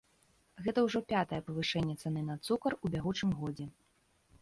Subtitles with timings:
[0.67, 3.73] Гэта ўжо пятае павышэнне цаны на цукар у бягучым годзе.